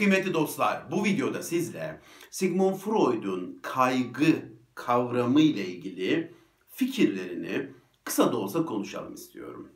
[0.00, 2.00] Kıymetli dostlar, bu videoda sizle
[2.30, 4.42] Sigmund Freud'un kaygı
[4.74, 6.34] kavramı ile ilgili
[6.68, 7.68] fikirlerini
[8.04, 9.68] kısa da olsa konuşalım istiyorum.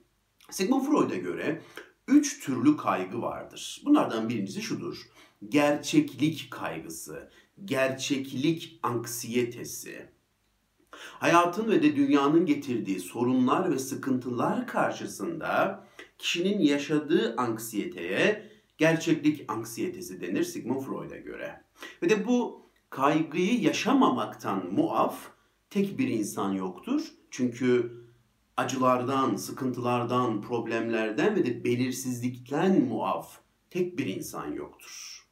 [0.51, 1.63] Sigmund Freud'a göre
[2.09, 3.83] üç türlü kaygı vardır.
[3.85, 5.09] Bunlardan birincisi şudur.
[5.49, 7.31] Gerçeklik kaygısı,
[7.65, 10.09] gerçeklik anksiyetesi.
[10.97, 15.85] Hayatın ve de dünyanın getirdiği sorunlar ve sıkıntılar karşısında
[16.19, 21.65] kişinin yaşadığı anksiyeteye gerçeklik anksiyetesi denir Sigmund Freud'a göre.
[22.03, 25.31] Ve de bu kaygıyı yaşamamaktan muaf
[25.71, 27.03] tek bir insan yoktur.
[27.31, 27.93] Çünkü
[28.57, 33.39] acılardan, sıkıntılardan, problemlerden ve de belirsizlikten muaf
[33.71, 35.25] tek bir insan yoktur.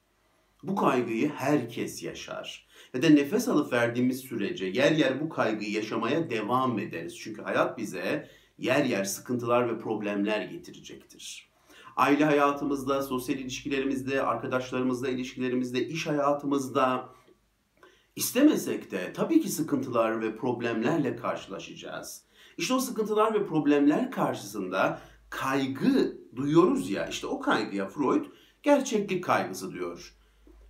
[0.63, 2.69] Bu kaygıyı herkes yaşar.
[2.95, 7.19] Ve de nefes alıp verdiğimiz sürece yer yer bu kaygıyı yaşamaya devam ederiz.
[7.19, 8.29] Çünkü hayat bize
[8.59, 11.52] yer yer sıkıntılar ve problemler getirecektir.
[11.97, 17.09] Aile hayatımızda, sosyal ilişkilerimizde, arkadaşlarımızla ilişkilerimizde, iş hayatımızda
[18.17, 22.25] istemesek de tabii ki sıkıntılar ve problemlerle karşılaşacağız.
[22.59, 28.25] İşte o sıkıntılar ve problemler karşısında kaygı duyuyoruz ya, işte o kaygıya Freud
[28.63, 30.15] gerçeklik kaygısı diyor.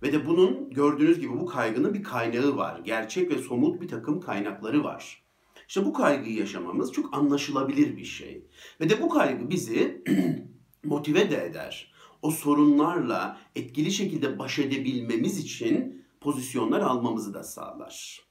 [0.03, 2.81] Ve de bunun gördüğünüz gibi bu kaygının bir kaynağı var.
[2.83, 5.23] Gerçek ve somut bir takım kaynakları var.
[5.67, 8.47] İşte bu kaygıyı yaşamamız çok anlaşılabilir bir şey.
[8.81, 10.03] Ve de bu kaygı bizi
[10.83, 11.93] motive de eder.
[12.21, 18.21] O sorunlarla etkili şekilde baş edebilmemiz için pozisyonlar almamızı da sağlar.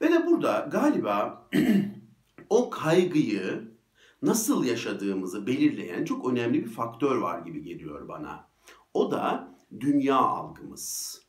[0.00, 1.48] Ve de burada galiba
[2.50, 3.74] o kaygıyı
[4.22, 8.48] nasıl yaşadığımızı belirleyen çok önemli bir faktör var gibi geliyor bana.
[8.94, 11.20] O da dünya algımız.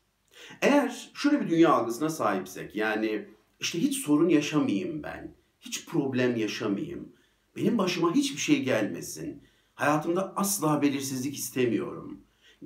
[0.62, 3.28] Eğer şöyle bir dünya algısına sahipsek yani
[3.60, 7.12] işte hiç sorun yaşamayayım ben, hiç problem yaşamayayım,
[7.56, 9.42] benim başıma hiçbir şey gelmesin,
[9.76, 12.20] hayatımda asla belirsizlik istemiyorum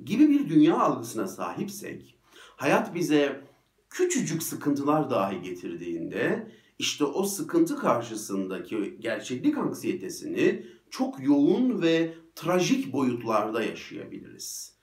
[0.05, 2.15] gibi bir dünya algısına sahipsek,
[2.55, 3.41] hayat bize
[3.89, 13.63] küçücük sıkıntılar dahi getirdiğinde işte o sıkıntı karşısındaki gerçeklik anksiyetesini çok yoğun ve trajik boyutlarda
[13.63, 14.75] yaşayabiliriz.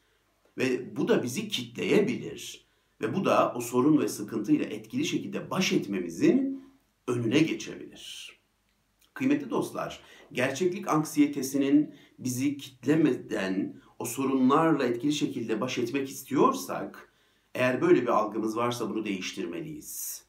[0.58, 2.68] Ve bu da bizi kitleyebilir.
[3.00, 6.64] Ve bu da o sorun ve sıkıntıyla etkili şekilde baş etmemizin
[7.08, 8.38] önüne geçebilir.
[9.14, 10.00] Kıymetli dostlar,
[10.32, 17.12] gerçeklik anksiyetesinin bizi kitlemeden o sorunlarla etkili şekilde baş etmek istiyorsak,
[17.54, 20.24] eğer böyle bir algımız varsa bunu değiştirmeliyiz.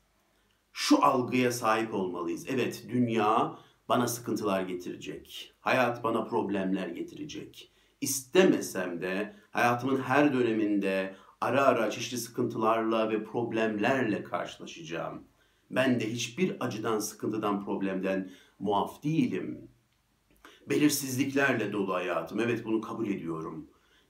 [0.73, 2.45] Şu algıya sahip olmalıyız.
[2.49, 5.53] Evet, dünya bana sıkıntılar getirecek.
[5.59, 7.71] Hayat bana problemler getirecek.
[8.01, 15.23] İstemesem de hayatımın her döneminde ara ara çeşitli sıkıntılarla ve problemlerle karşılaşacağım.
[15.71, 19.69] Ben de hiçbir acıdan, sıkıntıdan, problemden muaf değilim.
[20.69, 22.39] Belirsizliklerle dolu hayatım.
[22.39, 23.67] Evet bunu kabul ediyorum.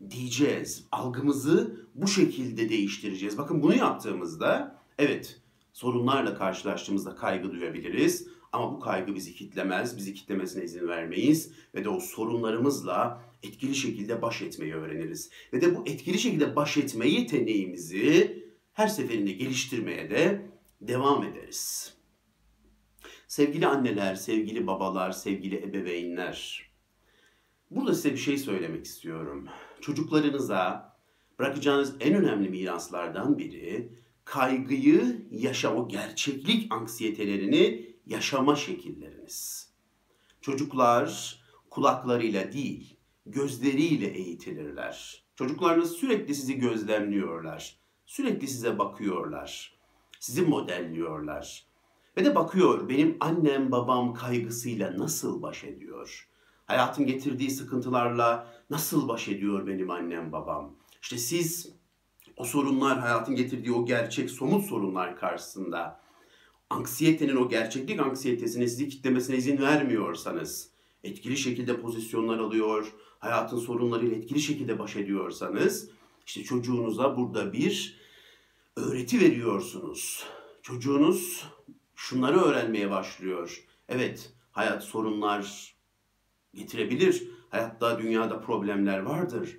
[0.10, 0.88] Diyeceğiz.
[0.92, 3.38] Algımızı bu şekilde değiştireceğiz.
[3.38, 5.42] Bakın bunu yaptığımızda evet
[5.74, 8.28] sorunlarla karşılaştığımızda kaygı duyabiliriz.
[8.52, 14.22] Ama bu kaygı bizi kitlemez, bizi kitlemesine izin vermeyiz ve de o sorunlarımızla etkili şekilde
[14.22, 15.30] baş etmeyi öğreniriz.
[15.54, 18.44] Ve de bu etkili şekilde baş etme yeteneğimizi
[18.74, 20.50] her seferinde geliştirmeye de
[20.82, 21.94] devam ederiz.
[23.30, 26.70] Sevgili anneler, sevgili babalar, sevgili ebeveynler.
[27.72, 29.48] Burada size bir şey söylemek istiyorum.
[29.82, 30.96] Çocuklarınıza
[31.40, 33.94] bırakacağınız en önemli miraslardan biri
[34.26, 39.70] kaygıyı yaşa, o gerçeklik anksiyetelerini yaşama şekilleriniz.
[40.42, 41.40] Çocuklar
[41.70, 45.24] kulaklarıyla değil, gözleriyle eğitilirler.
[45.36, 47.80] Çocuklarınız sürekli sizi gözlemliyorlar.
[48.06, 49.78] Sürekli size bakıyorlar.
[50.20, 51.69] Sizi modelliyorlar.
[52.18, 56.30] Ve de bakıyor benim annem babam kaygısıyla nasıl baş ediyor?
[56.66, 60.76] Hayatın getirdiği sıkıntılarla nasıl baş ediyor benim annem babam?
[61.02, 61.74] İşte siz
[62.38, 66.00] o sorunlar, hayatın getirdiği o gerçek, somut sorunlar karşısında
[66.70, 70.70] anksiyetenin o gerçeklik anksiyetesini sizi kitlemesine izin vermiyorsanız,
[71.04, 75.90] etkili şekilde pozisyonlar alıyor, hayatın sorunlarıyla etkili şekilde baş ediyorsanız,
[76.26, 78.00] işte çocuğunuza burada bir
[78.76, 80.26] öğreti veriyorsunuz.
[80.62, 81.46] Çocuğunuz
[82.00, 83.64] şunları öğrenmeye başlıyor.
[83.90, 85.74] Evet, hayat sorunlar
[86.54, 87.28] getirebilir.
[87.50, 89.58] Hayatta, dünyada problemler vardır.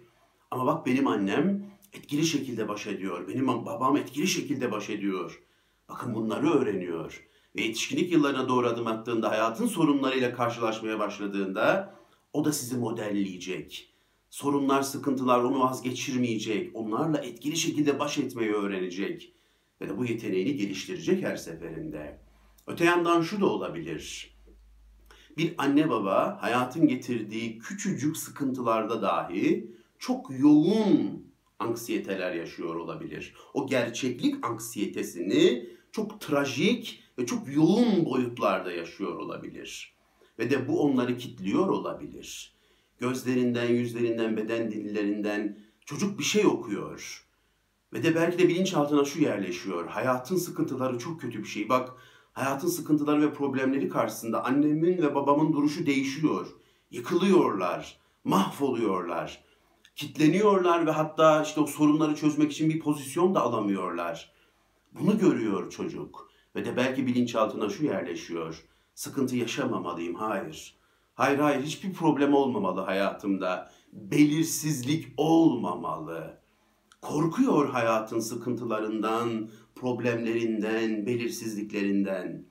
[0.51, 3.29] Ama bak benim annem etkili şekilde baş ediyor.
[3.29, 5.43] Benim babam etkili şekilde baş ediyor.
[5.89, 7.27] Bakın bunları öğreniyor.
[7.57, 11.95] Ve yetişkinlik yıllarına doğru adım attığında, hayatın sorunlarıyla karşılaşmaya başladığında
[12.33, 13.93] o da sizi modelleyecek.
[14.31, 16.77] Sorunlar, sıkıntılar onu vazgeçirmeyecek.
[16.77, 19.33] Onlarla etkili şekilde baş etmeyi öğrenecek.
[19.81, 22.30] Ve bu yeteneğini geliştirecek her seferinde.
[22.67, 24.35] Öte yandan şu da olabilir.
[25.37, 31.27] Bir anne baba hayatın getirdiği küçücük sıkıntılarda dahi çok yoğun
[31.59, 33.35] anksiyeteler yaşıyor olabilir.
[33.55, 39.95] O gerçeklik anksiyetesini çok trajik ve çok yoğun boyutlarda yaşıyor olabilir.
[40.39, 42.55] Ve de bu onları kitliyor olabilir.
[42.99, 47.27] Gözlerinden, yüzlerinden, beden dillerinden çocuk bir şey okuyor.
[47.93, 49.87] Ve de belki de bilinçaltına şu yerleşiyor.
[49.89, 51.69] Hayatın sıkıntıları çok kötü bir şey.
[51.69, 51.93] Bak
[52.33, 56.47] hayatın sıkıntıları ve problemleri karşısında annemin ve babamın duruşu değişiyor.
[56.91, 59.45] Yıkılıyorlar, mahvoluyorlar,
[59.97, 64.33] kitleniyorlar ve hatta işte o sorunları çözmek için bir pozisyon da alamıyorlar.
[64.93, 68.65] Bunu görüyor çocuk ve de belki bilinçaltına şu yerleşiyor.
[68.95, 70.81] Sıkıntı yaşamamalıyım, hayır.
[71.15, 73.71] Hayır hayır hiçbir problem olmamalı hayatımda.
[73.93, 76.41] Belirsizlik olmamalı.
[77.01, 79.49] Korkuyor hayatın sıkıntılarından,
[79.81, 82.45] problemlerinden, belirsizliklerinden.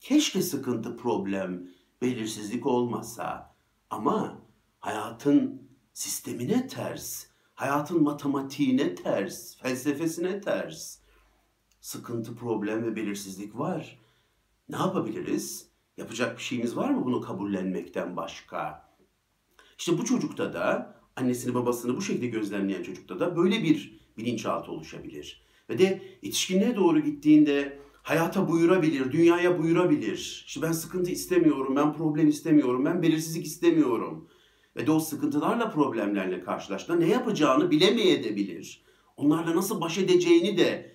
[0.00, 1.68] Keşke sıkıntı, problem,
[2.02, 3.54] belirsizlik olmasa.
[3.90, 4.42] Ama
[4.80, 10.98] hayatın sistemine ters, hayatın matematiğine ters, felsefesine ters.
[11.80, 13.98] Sıkıntı, problem ve belirsizlik var.
[14.68, 15.68] Ne yapabiliriz?
[15.96, 18.88] Yapacak bir şeyimiz var mı bunu kabullenmekten başka?
[19.78, 25.51] İşte bu çocukta da annesini babasını bu şekilde gözlemleyen çocukta da böyle bir bilinçaltı oluşabilir.
[25.72, 30.44] Ve de yetişkinliğe doğru gittiğinde hayata buyurabilir, dünyaya buyurabilir.
[30.46, 34.28] İşte ben sıkıntı istemiyorum, ben problem istemiyorum, ben belirsizlik istemiyorum.
[34.76, 38.82] Ve de o sıkıntılarla, problemlerle karşılaştığında ne yapacağını bilemeyebilir.
[39.16, 40.92] Onlarla nasıl baş edeceğini de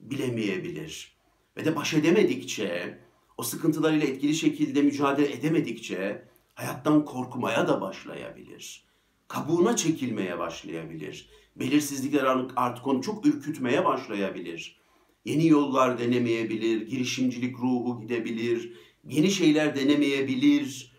[0.00, 1.16] bilemeyebilir.
[1.56, 2.98] Ve de baş edemedikçe,
[3.38, 8.85] o sıkıntılarıyla etkili şekilde mücadele edemedikçe hayattan korkmaya da başlayabilir.
[9.28, 11.28] Kabuğuna çekilmeye başlayabilir.
[11.56, 12.24] Belirsizlikler
[12.56, 14.80] artık onu çok ürkütmeye başlayabilir.
[15.24, 18.72] Yeni yollar denemeyebilir, girişimcilik ruhu gidebilir,
[19.04, 20.92] yeni şeyler denemeyebilir.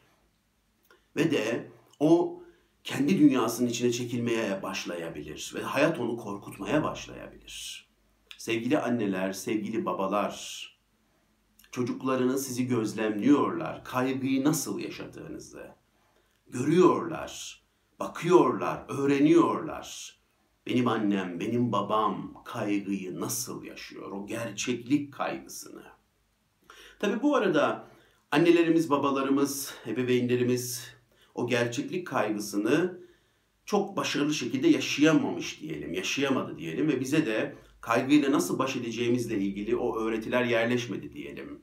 [1.15, 2.41] Ve de o
[2.83, 7.87] kendi dünyasının içine çekilmeye başlayabilir ve hayat onu korkutmaya başlayabilir.
[8.37, 10.77] Sevgili anneler, sevgili babalar,
[11.71, 15.71] çocuklarını sizi gözlemliyorlar, kaygıyı nasıl yaşadığınızı
[16.47, 17.63] görüyorlar,
[17.99, 20.17] bakıyorlar, öğreniyorlar.
[20.67, 24.11] Benim annem, benim babam kaygıyı nasıl yaşıyor?
[24.11, 25.83] O gerçeklik kaygısını.
[26.99, 27.87] Tabi bu arada
[28.31, 30.95] annelerimiz, babalarımız, ebeveynlerimiz
[31.35, 32.99] o gerçeklik kaygısını
[33.65, 39.75] çok başarılı şekilde yaşayamamış diyelim, yaşayamadı diyelim ve bize de kaygıyla nasıl baş edeceğimizle ilgili
[39.75, 41.61] o öğretiler yerleşmedi diyelim.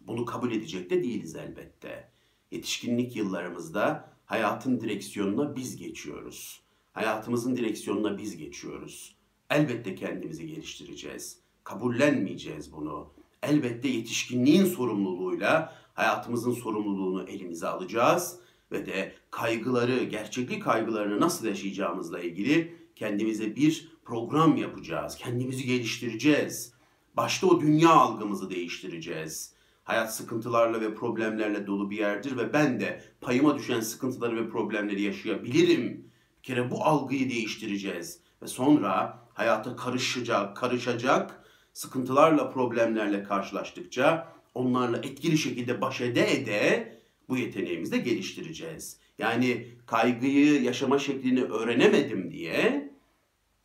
[0.00, 2.08] Bunu kabul edecek de değiliz elbette.
[2.50, 6.62] Yetişkinlik yıllarımızda hayatın direksiyonuna biz geçiyoruz.
[6.92, 9.16] Hayatımızın direksiyonuna biz geçiyoruz.
[9.50, 11.38] Elbette kendimizi geliştireceğiz.
[11.64, 13.12] Kabullenmeyeceğiz bunu.
[13.42, 18.38] Elbette yetişkinliğin sorumluluğuyla hayatımızın sorumluluğunu elimize alacağız
[18.72, 25.16] ve de kaygıları, gerçeklik kaygılarını nasıl yaşayacağımızla ilgili kendimize bir program yapacağız.
[25.16, 26.72] Kendimizi geliştireceğiz.
[27.16, 29.53] Başta o dünya algımızı değiştireceğiz.
[29.84, 35.02] Hayat sıkıntılarla ve problemlerle dolu bir yerdir ve ben de payıma düşen sıkıntıları ve problemleri
[35.02, 36.10] yaşayabilirim.
[36.38, 45.38] Bir kere bu algıyı değiştireceğiz ve sonra hayata karışacak, karışacak sıkıntılarla, problemlerle karşılaştıkça onlarla etkili
[45.38, 46.94] şekilde baş ede ede
[47.28, 48.98] bu yeteneğimizi de geliştireceğiz.
[49.18, 52.90] Yani kaygıyı yaşama şeklini öğrenemedim diye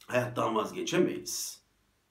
[0.07, 1.61] hayattan vazgeçemeyiz.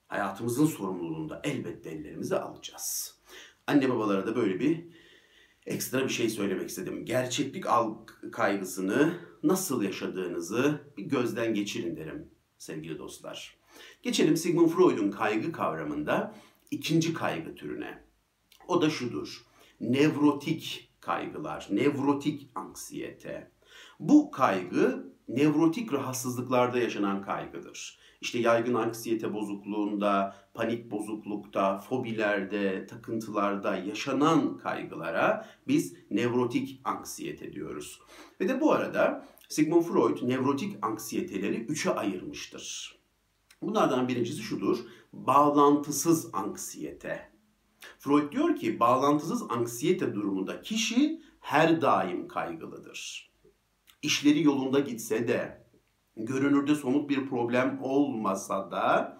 [0.07, 3.18] Hayatımızın sorumluluğunu da elbette ellerimize alacağız.
[3.69, 4.83] Anne babalara da böyle bir
[5.65, 7.05] ekstra bir şey söylemek istedim.
[7.05, 7.65] Gerçeklik
[8.31, 13.57] kaygısını nasıl yaşadığınızı bir gözden geçirin derim sevgili dostlar.
[14.03, 16.35] Geçelim Sigmund Freud'un kaygı kavramında
[16.71, 18.03] ikinci kaygı türüne.
[18.67, 19.45] O da şudur.
[19.81, 23.51] Nevrotik kaygılar, nevrotik anksiyete.
[23.99, 27.99] Bu kaygı nevrotik rahatsızlıklarda yaşanan kaygıdır.
[28.21, 37.99] İşte yaygın anksiyete bozukluğunda, panik bozuklukta, fobilerde, takıntılarda yaşanan kaygılara biz nevrotik anksiyete diyoruz.
[38.41, 42.95] Ve de bu arada Sigmund Freud nevrotik anksiyeteleri üçe ayırmıştır.
[43.61, 44.77] Bunlardan birincisi şudur,
[45.13, 47.29] bağlantısız anksiyete.
[47.99, 53.31] Freud diyor ki bağlantısız anksiyete durumunda kişi her daim kaygılıdır.
[54.01, 55.58] İşleri yolunda gitse de,
[56.25, 59.17] görünürde somut bir problem olmasa da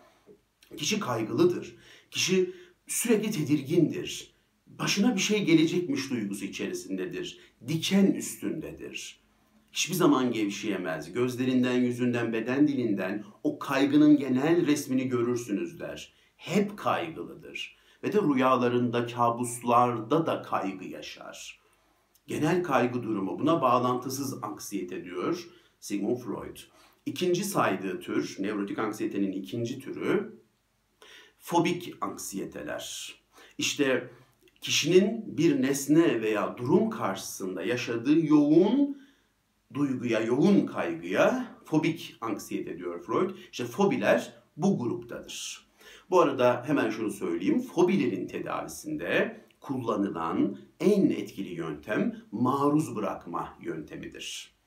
[0.77, 1.75] kişi kaygılıdır.
[2.11, 2.53] Kişi
[2.87, 4.33] sürekli tedirgindir.
[4.67, 7.39] Başına bir şey gelecekmiş duygusu içerisindedir.
[7.67, 9.19] Diken üstündedir.
[9.71, 11.13] Hiçbir zaman gevşeyemez.
[11.13, 16.13] Gözlerinden, yüzünden, beden dilinden o kaygının genel resmini görürsünüz der.
[16.37, 21.59] Hep kaygılıdır ve de rüyalarında, kabuslarda da kaygı yaşar.
[22.27, 25.47] Genel kaygı durumu buna bağlantısız anksiyete diyor
[25.79, 26.57] Sigmund Freud.
[27.05, 30.39] İkinci saydığı tür, nevrotik anksiyetenin ikinci türü
[31.37, 33.15] fobik anksiyeteler.
[33.57, 34.09] İşte
[34.61, 38.97] kişinin bir nesne veya durum karşısında yaşadığı yoğun
[39.73, 43.29] duyguya, yoğun kaygıya fobik anksiyete diyor Freud.
[43.51, 45.69] İşte fobiler bu gruptadır.
[46.09, 47.61] Bu arada hemen şunu söyleyeyim.
[47.61, 54.58] Fobilerin tedavisinde kullanılan en etkili yöntem maruz bırakma yöntemidir.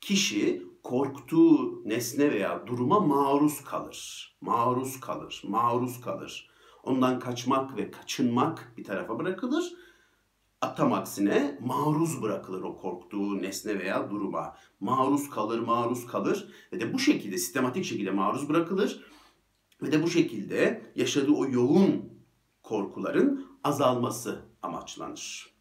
[0.00, 4.32] Kişi korktuğu nesne veya duruma maruz kalır.
[4.40, 6.50] Maruz kalır, maruz kalır.
[6.82, 9.72] Ondan kaçmak ve kaçınmak bir tarafa bırakılır.
[10.76, 14.56] Tam aksine maruz bırakılır o korktuğu nesne veya duruma.
[14.80, 19.04] Maruz kalır, maruz kalır ve de bu şekilde sistematik şekilde maruz bırakılır
[19.82, 22.12] ve de bu şekilde yaşadığı o yoğun
[22.62, 25.52] korkuların azalması amaçlanır.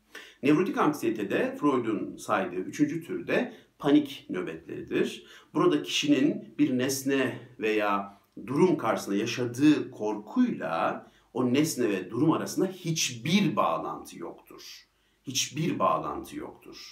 [0.43, 5.25] Nevrotik anksiyetede Freud'un saydığı üçüncü türde panik nöbetleridir.
[5.53, 13.55] Burada kişinin bir nesne veya durum karşısında yaşadığı korkuyla o nesne ve durum arasında hiçbir
[13.55, 14.87] bağlantı yoktur.
[15.23, 16.89] Hiçbir bağlantı yoktur.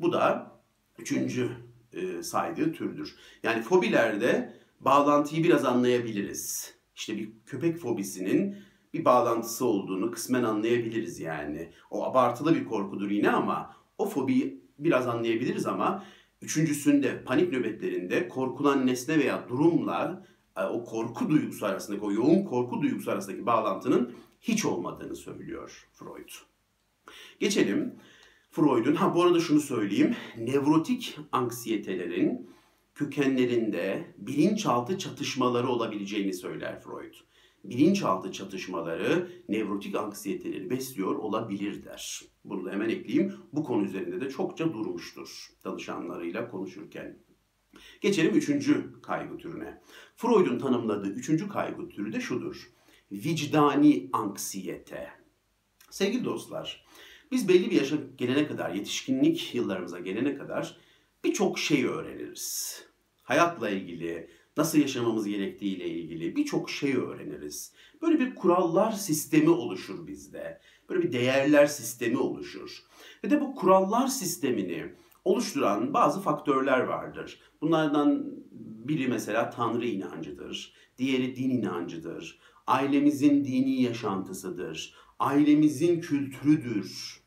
[0.00, 0.52] Bu da
[0.98, 1.50] üçüncü
[1.92, 3.16] e, saydığı türdür.
[3.42, 6.74] Yani fobilerde bağlantıyı biraz anlayabiliriz.
[6.96, 8.56] İşte bir köpek fobisinin
[8.94, 11.72] bir bağlantısı olduğunu kısmen anlayabiliriz yani.
[11.90, 16.04] O abartılı bir korkudur yine ama o fobiyi biraz anlayabiliriz ama
[16.42, 20.26] üçüncüsünde panik nöbetlerinde korkulan nesne veya durumla
[20.56, 26.28] e, o korku duygusu arasındaki, o yoğun korku duygusu arasındaki bağlantının hiç olmadığını söylüyor Freud.
[27.40, 27.94] Geçelim
[28.50, 32.50] Freud'un, ha bu arada şunu söyleyeyim, nevrotik anksiyetelerin
[32.94, 37.14] kökenlerinde bilinçaltı çatışmaları olabileceğini söyler Freud.
[37.70, 42.20] Bilinçaltı çatışmaları nevrotik anksiyeteleri besliyor olabilir der.
[42.44, 43.34] Bunu da hemen ekleyeyim.
[43.52, 47.18] Bu konu üzerinde de çokça durmuştur danışanlarıyla konuşurken.
[48.00, 49.82] Geçelim üçüncü kaygı türüne.
[50.16, 52.70] Freud'un tanımladığı üçüncü kaygı türü de şudur.
[53.12, 55.10] Vicdani anksiyete.
[55.90, 56.86] Sevgili dostlar,
[57.32, 60.76] biz belli bir yaşa gelene kadar, yetişkinlik yıllarımıza gelene kadar
[61.24, 62.82] birçok şey öğreniriz.
[63.22, 67.72] Hayatla ilgili, nasıl yaşamamız gerektiğiyle ilgili birçok şey öğreniriz.
[68.02, 70.60] Böyle bir kurallar sistemi oluşur bizde.
[70.88, 72.82] Böyle bir değerler sistemi oluşur.
[73.24, 74.92] Ve de bu kurallar sistemini
[75.24, 77.40] oluşturan bazı faktörler vardır.
[77.60, 78.24] Bunlardan
[78.88, 80.72] biri mesela Tanrı inancıdır.
[80.98, 82.38] Diğeri din inancıdır.
[82.66, 84.94] Ailemizin dini yaşantısıdır.
[85.18, 87.20] Ailemizin kültürüdür.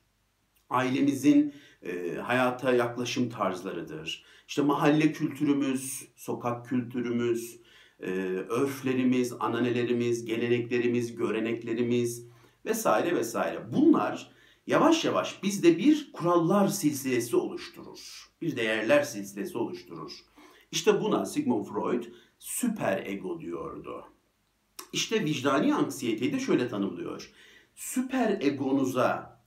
[0.69, 4.23] Ailemizin e, hayata yaklaşım tarzlarıdır.
[4.47, 7.59] İşte mahalle kültürümüz, sokak kültürümüz,
[7.99, 8.09] e,
[8.49, 12.25] örflerimiz, ananelerimiz, geleneklerimiz, göreneklerimiz
[12.65, 13.73] vesaire vesaire.
[13.73, 14.31] Bunlar
[14.67, 18.29] yavaş yavaş bizde bir kurallar silsilesi oluşturur.
[18.41, 20.11] Bir değerler silsilesi oluşturur.
[20.71, 22.03] İşte buna Sigmund Freud
[22.39, 24.05] süper ego diyordu.
[24.93, 27.31] İşte vicdani anksiyeteyi de şöyle tanımlıyor.
[27.75, 29.38] Süper egonuza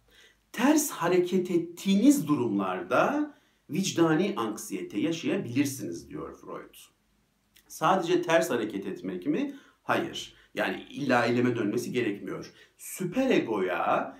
[0.52, 3.34] ters hareket ettiğiniz durumlarda
[3.70, 6.74] vicdani anksiyete yaşayabilirsiniz diyor Freud.
[7.68, 9.56] Sadece ters hareket etmek mi?
[9.82, 10.34] Hayır.
[10.54, 12.52] Yani illa eyleme dönmesi gerekmiyor.
[12.78, 14.18] Süper egoya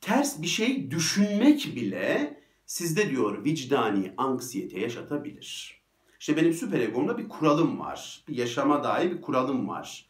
[0.00, 5.80] ters bir şey düşünmek bile sizde diyor vicdani anksiyete yaşatabilir.
[6.20, 8.24] İşte benim süper egomda bir kuralım var.
[8.28, 10.06] Bir yaşama dair bir kuralım var.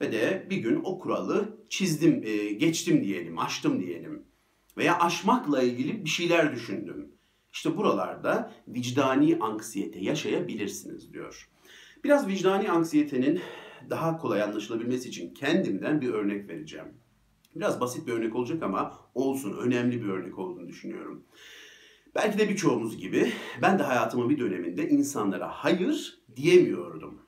[0.00, 4.29] Ve de bir gün o kuralı çizdim, e, geçtim diyelim, aştım diyelim.
[4.80, 7.12] Veya aşmakla ilgili bir şeyler düşündüm.
[7.52, 11.48] İşte buralarda vicdani anksiyete yaşayabilirsiniz diyor.
[12.04, 13.40] Biraz vicdani anksiyetenin
[13.90, 16.86] daha kolay anlaşılabilmesi için kendimden bir örnek vereceğim.
[17.56, 21.24] Biraz basit bir örnek olacak ama olsun önemli bir örnek olduğunu düşünüyorum.
[22.14, 23.32] Belki de birçoğumuz gibi
[23.62, 27.22] ben de hayatımın bir döneminde insanlara hayır diyemiyordum.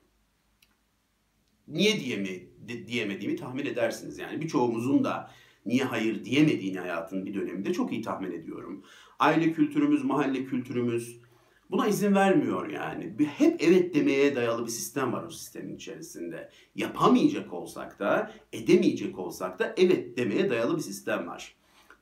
[1.67, 2.49] Niye diyemi,
[2.87, 4.17] diyemediğimi tahmin edersiniz.
[4.17, 5.31] Yani birçoğumuzun da
[5.65, 8.83] niye hayır diyemediğini hayatın bir döneminde çok iyi tahmin ediyorum.
[9.19, 11.19] Aile kültürümüz, mahalle kültürümüz
[11.71, 13.15] buna izin vermiyor yani.
[13.37, 16.49] Hep evet demeye dayalı bir sistem var o sistemin içerisinde.
[16.75, 21.55] Yapamayacak olsak da, edemeyecek olsak da evet demeye dayalı bir sistem var.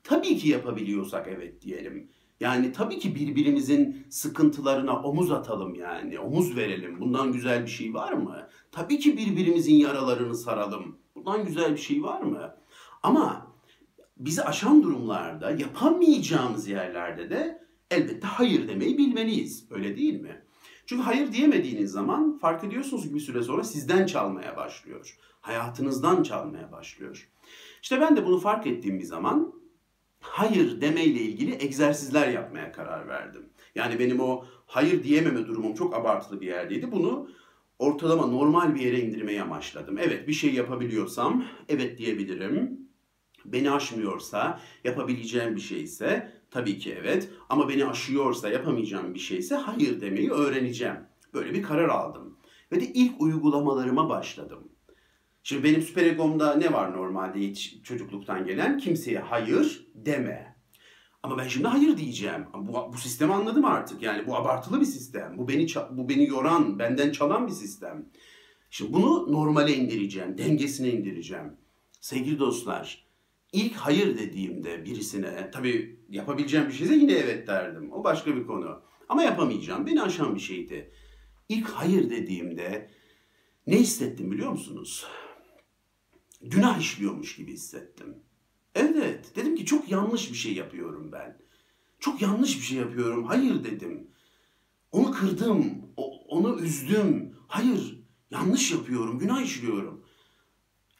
[0.03, 2.09] Tabii ki yapabiliyorsak evet diyelim.
[2.39, 6.19] Yani tabii ki birbirimizin sıkıntılarına omuz atalım yani.
[6.19, 6.99] Omuz verelim.
[6.99, 8.47] Bundan güzel bir şey var mı?
[8.71, 10.97] Tabii ki birbirimizin yaralarını saralım.
[11.15, 12.55] Bundan güzel bir şey var mı?
[13.03, 13.40] Ama
[14.25, 19.65] bizi aşan durumlarda, yapamayacağımız yerlerde de elbette hayır demeyi bilmeliyiz.
[19.71, 20.41] Öyle değil mi?
[20.85, 25.17] Çünkü hayır diyemediğiniz zaman fark ediyorsunuz ki bir süre sonra sizden çalmaya başlıyor.
[25.41, 27.29] Hayatınızdan çalmaya başlıyor.
[27.81, 29.53] İşte ben de bunu fark ettiğim bir zaman
[30.19, 33.45] hayır demeyle ilgili egzersizler yapmaya karar verdim.
[33.75, 36.91] Yani benim o hayır diyememe durumum çok abartılı bir yerdeydi.
[36.91, 37.29] Bunu
[37.79, 39.97] ortalama normal bir yere indirmeye amaçladım.
[39.97, 42.80] Evet bir şey yapabiliyorsam evet diyebilirim.
[43.45, 47.29] Beni aşmıyorsa, yapabileceğim bir şeyse tabii ki evet.
[47.49, 50.97] Ama beni aşıyorsa, yapamayacağım bir şeyse hayır demeyi öğreneceğim.
[51.33, 52.37] Böyle bir karar aldım.
[52.71, 54.67] Ve de ilk uygulamalarıma başladım.
[55.43, 58.77] Şimdi benim süper egomda ne var normalde hiç çocukluktan gelen?
[58.77, 60.55] Kimseye hayır deme.
[61.23, 62.45] Ama ben şimdi hayır diyeceğim.
[62.53, 64.01] Bu, bu sistemi anladım artık.
[64.01, 65.37] Yani bu abartılı bir sistem.
[65.37, 68.05] Bu beni bu beni yoran, benden çalan bir sistem.
[68.69, 71.57] Şimdi bunu normale indireceğim, dengesine indireceğim.
[72.01, 73.07] Sevgili dostlar,
[73.51, 77.91] ilk hayır dediğimde birisine, tabii yapabileceğim bir şeyse yine evet derdim.
[77.93, 78.81] O başka bir konu.
[79.09, 79.85] Ama yapamayacağım.
[79.85, 80.91] Beni aşan bir şeydi.
[81.49, 82.89] İlk hayır dediğimde
[83.67, 85.07] ne hissettim biliyor musunuz?
[86.41, 88.15] Günah işliyormuş gibi hissettim.
[88.75, 91.37] Evet, dedim ki çok yanlış bir şey yapıyorum ben.
[91.99, 93.25] Çok yanlış bir şey yapıyorum.
[93.25, 94.07] Hayır dedim.
[94.91, 95.81] Onu kırdım,
[96.27, 97.35] onu üzdüm.
[97.47, 100.00] Hayır, yanlış yapıyorum, günah işliyorum.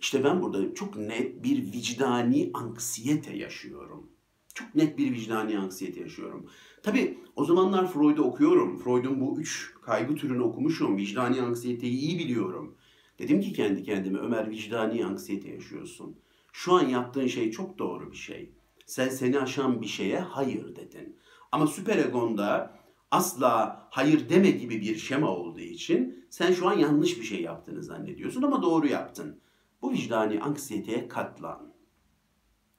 [0.02, 4.10] İşte ben burada çok net bir vicdani anksiyete yaşıyorum.
[4.54, 6.46] Çok net bir vicdani anksiyete yaşıyorum.
[6.84, 8.78] Tabi o zamanlar Freud'u okuyorum.
[8.78, 10.98] Freud'un bu üç kaygı türünü okumuşum.
[10.98, 12.76] Vicdani anksiyeteyi iyi biliyorum.
[13.20, 16.16] Dedim ki kendi kendime Ömer vicdani anksiyete yaşıyorsun.
[16.54, 18.52] Şu an yaptığın şey çok doğru bir şey.
[18.86, 21.18] Sen seni aşan bir şeye hayır dedin.
[21.52, 22.80] Ama süper egonda
[23.12, 27.84] asla hayır deme gibi bir şema olduğu için sen şu an yanlış bir şey yaptığını
[27.84, 29.42] zannediyorsun ama doğru yaptın.
[29.82, 31.74] Bu vicdani anksiyeteye katlan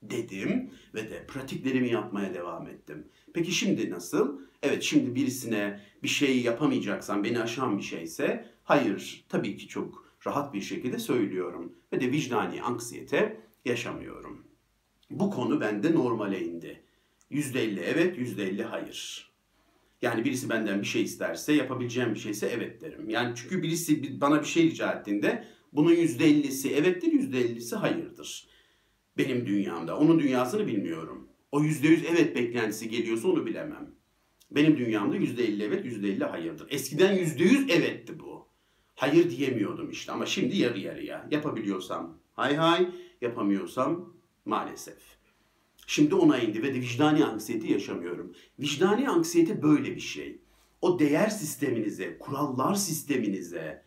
[0.03, 3.09] dedim ve de pratiklerimi yapmaya devam ettim.
[3.35, 4.41] Peki şimdi nasıl?
[4.63, 10.55] Evet şimdi birisine bir şey yapamayacaksan beni aşan bir şeyse hayır tabii ki çok rahat
[10.55, 14.45] bir şekilde söylüyorum ve de vicdani anksiyete yaşamıyorum.
[15.11, 16.83] Bu konu bende normale indi.
[17.31, 19.31] %50 evet, %50 hayır.
[20.03, 23.11] Yani birisi benden bir şey isterse, yapabileceğim bir şeyse evet derim.
[23.11, 28.49] Yani çünkü birisi bana bir şey rica ettiğinde bunun %50'si evettir, %50'si hayırdır.
[29.19, 29.99] Benim dünyamda.
[29.99, 31.29] Onun dünyasını bilmiyorum.
[31.53, 33.95] O %100 evet beklentisi geliyorsa onu bilemem.
[34.51, 36.67] Benim dünyamda %50 evet, %50 hayırdır.
[36.71, 38.47] Eskiden %100 evetti bu.
[38.95, 41.29] Hayır diyemiyordum işte ama şimdi yarı yarıya.
[41.31, 42.89] Yapabiliyorsam hay hay,
[43.21, 44.99] yapamıyorsam maalesef.
[45.87, 48.35] Şimdi ona indi ve vicdani anksiyeti yaşamıyorum.
[48.59, 50.41] Vicdani anksiyeti böyle bir şey.
[50.83, 53.82] O değer sisteminize, kurallar sisteminize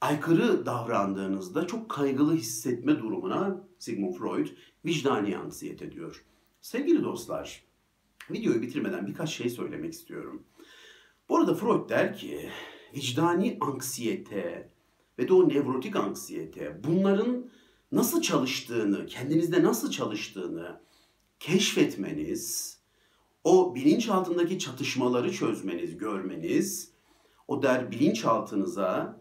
[0.00, 4.46] aykırı davrandığınızda çok kaygılı hissetme durumuna Sigmund Freud
[4.84, 6.24] vicdani anksiyete diyor.
[6.60, 7.64] Sevgili dostlar,
[8.30, 10.42] videoyu bitirmeden birkaç şey söylemek istiyorum.
[11.28, 12.50] Bu arada Freud der ki
[12.94, 14.70] vicdani anksiyete
[15.18, 17.50] ve de o nevrotik anksiyete bunların
[17.92, 20.80] nasıl çalıştığını, kendinizde nasıl çalıştığını
[21.40, 22.78] keşfetmeniz,
[23.44, 26.90] o bilinçaltındaki çatışmaları çözmeniz, görmeniz,
[27.48, 29.20] o der bilinçaltınıza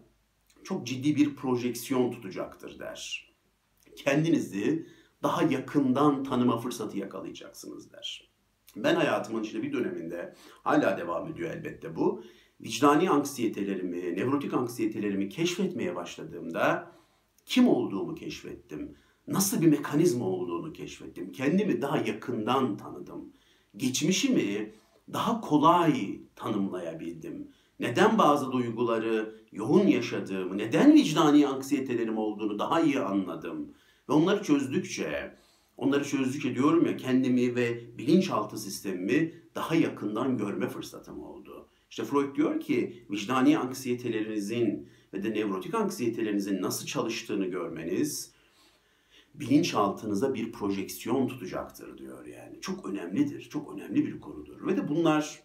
[0.65, 3.29] çok ciddi bir projeksiyon tutacaktır der.
[3.95, 4.87] Kendinizi
[5.23, 8.29] daha yakından tanıma fırsatı yakalayacaksınız der.
[8.75, 12.23] Ben hayatımın işte bir döneminde hala devam ediyor elbette bu.
[12.61, 16.91] Vicdani anksiyetelerimi, nevrotik anksiyetelerimi keşfetmeye başladığımda
[17.45, 18.95] kim olduğumu keşfettim.
[19.27, 21.31] Nasıl bir mekanizma olduğunu keşfettim.
[21.31, 23.33] Kendimi daha yakından tanıdım.
[23.77, 24.73] Geçmişimi
[25.13, 27.51] daha kolay tanımlayabildim.
[27.79, 33.73] Neden bazı duyguları yoğun yaşadığımı, neden vicdani anksiyetelerim olduğunu daha iyi anladım.
[34.09, 35.35] Ve onları çözdükçe,
[35.77, 41.67] onları çözdükçe diyorum ya kendimi ve bilinçaltı sistemimi daha yakından görme fırsatım oldu.
[41.89, 48.35] İşte Freud diyor ki vicdani anksiyetelerinizin ve de nevrotik anksiyetelerinizin nasıl çalıştığını görmeniz
[49.39, 52.61] bilinçaltınıza bir projeksiyon tutacaktır diyor yani.
[52.61, 54.67] Çok önemlidir, çok önemli bir konudur.
[54.67, 55.43] Ve de bunlar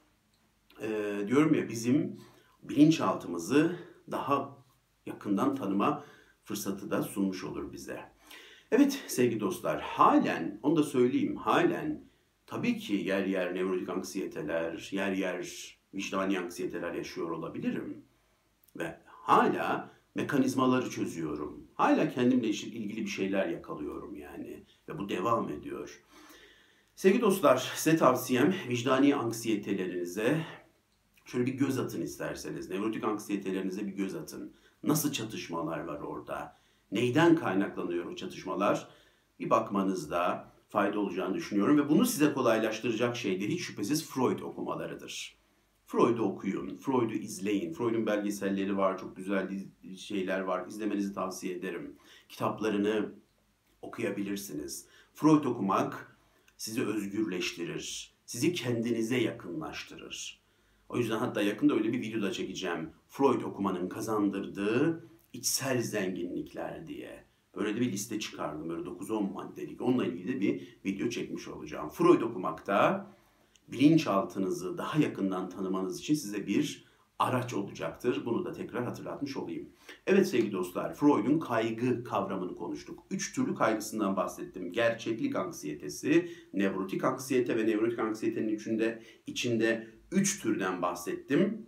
[0.80, 2.20] e, diyorum ya bizim
[2.62, 3.76] bilinçaltımızı
[4.10, 4.56] daha
[5.06, 6.04] yakından tanıma
[6.44, 8.00] fırsatı da sunmuş olur bize.
[8.70, 12.04] Evet sevgili dostlar halen onu da söyleyeyim halen
[12.46, 15.46] tabii ki yer yer nevrotik anksiyeteler, yer yer
[15.94, 18.04] vicdani anksiyeteler yaşıyor olabilirim.
[18.76, 21.66] Ve hala mekanizmaları çözüyorum.
[21.74, 24.64] Hala kendimle ilgili bir şeyler yakalıyorum yani.
[24.88, 26.02] Ve bu devam ediyor.
[26.94, 30.46] Sevgili dostlar size tavsiyem vicdani anksiyetelerinize
[31.30, 32.70] şöyle bir göz atın isterseniz.
[32.70, 34.52] Nevrotik anksiyetelerinize bir göz atın.
[34.82, 36.56] Nasıl çatışmalar var orada?
[36.92, 38.88] Neyden kaynaklanıyor o çatışmalar?
[39.40, 45.36] Bir bakmanızda fayda olacağını düşünüyorum ve bunu size kolaylaştıracak şey de hiç şüphesiz Freud okumalarıdır.
[45.86, 47.72] Freud'u okuyun, Freud'u izleyin.
[47.72, 49.48] Freud'un belgeselleri var, çok güzel
[49.96, 50.66] şeyler var.
[50.66, 51.96] İzlemenizi tavsiye ederim.
[52.28, 53.12] Kitaplarını
[53.82, 54.86] okuyabilirsiniz.
[55.14, 56.18] Freud okumak
[56.56, 60.39] sizi özgürleştirir, sizi kendinize yakınlaştırır.
[60.90, 62.90] O yüzden hatta yakında öyle bir video da çekeceğim.
[63.08, 67.24] Freud okumanın kazandırdığı içsel zenginlikler diye.
[67.56, 68.68] Böyle de bir liste çıkardım.
[68.68, 69.82] Böyle 9-10 maddelik.
[69.82, 71.88] Onunla ilgili de bir video çekmiş olacağım.
[71.88, 73.06] Freud okumakta
[73.68, 76.84] bilinçaltınızı daha yakından tanımanız için size bir
[77.18, 78.22] araç olacaktır.
[78.24, 79.68] Bunu da tekrar hatırlatmış olayım.
[80.06, 83.04] Evet sevgili dostlar, Freud'un kaygı kavramını konuştuk.
[83.10, 84.72] Üç türlü kaygısından bahsettim.
[84.72, 91.66] Gerçeklik anksiyetesi, nevrotik anksiyete ve nevrotik anksiyetenin içinde, içinde üç türden bahsettim.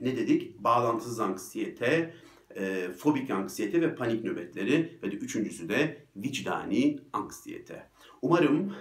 [0.00, 0.58] Ne dedik?
[0.58, 2.14] Bağlantısız anksiyete,
[2.56, 7.90] e, fobik anksiyete ve panik nöbetleri ve de üçüncüsü de vicdani anksiyete.
[8.22, 8.74] Umarım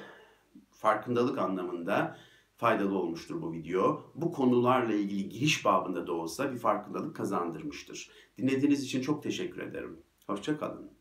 [0.72, 2.18] farkındalık anlamında
[2.58, 4.12] faydalı olmuştur bu video.
[4.16, 8.12] Bu konularla ilgili giriş babında da olsa bir farkındalık kazandırmıştır.
[8.38, 10.00] Dinlediğiniz için çok teşekkür ederim.
[10.28, 10.93] Hoşçakalın.